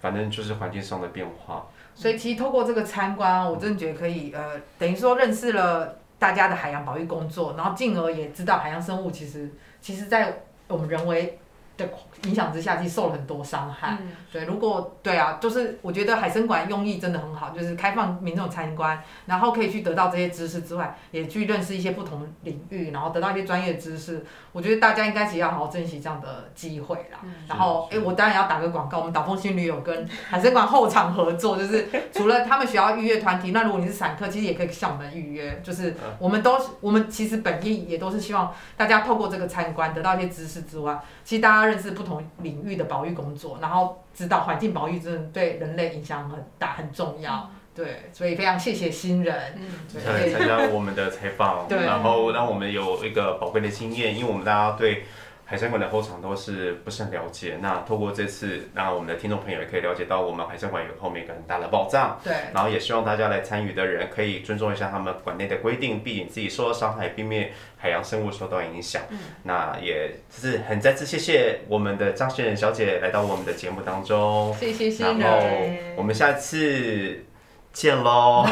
[0.00, 1.66] 反正就是环境上的变化。
[1.94, 9.50] 所以其实透过这个参观，我真的觉得可以，呃，等于说认识了大家的海洋保育工作，然后进而也知道海洋生物其实
[9.80, 11.38] 其实在我们人为
[11.76, 11.86] 的
[12.24, 13.98] 影响之下，其实受了很多伤害。
[14.00, 24.24] 嗯，对，如果对啊，就是我觉得海参馆用意真的很好，就是开放民众参观，然后可以去得到这些知识之外，也去认识一些不同领域，然后得到一些专业知识。
[24.52, 27.18] 我觉得大家应该其实要好好珍惜这样的机会啦。
[27.22, 35.60] 嗯然后，哎、是我当然要打个广告，我们岛风新旅有跟海参馆后场合作，就是除了他们学校预约团体，那如果你是散客，其实也可以向我们预约。
[35.62, 47.48] 就是我们都是，我们其实本意也都是希望大家透过这个参观得到一些知识之外，其实大家认识不同领域的保育工作，然后知道环境保育真的对人类影响很大很重要。
[47.74, 49.34] 对，所以非常谢谢新人。
[49.56, 49.66] 嗯，
[50.30, 55.04] 参加我们的采访，对然后让我们有一个宝贵的经验，因为我们大家对
[55.52, 57.58] 海参馆的后场都是不是很了解。
[57.60, 62.18] 那透过这次，那我们的听众朋友也可以了解到，我们海参馆有后面一个很大的宝藏。
[62.24, 69.02] 对，然后也希望大家来参与的人可以尊重一下他们馆内的规定，避免自己受到伤害，避免海洋生物受到影响。
[69.10, 77.26] 嗯那也是很再次谢谢我们的张轩仁小姐来到我们的节目当中，谢谢新然后人，我们下次
[77.74, 78.46] 见喽。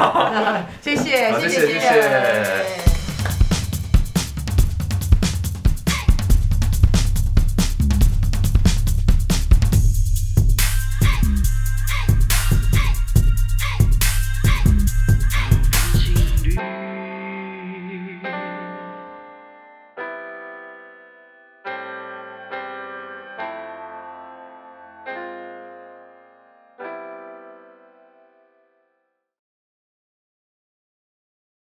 [0.82, 2.83] 谢谢，好谢谢谢新谢。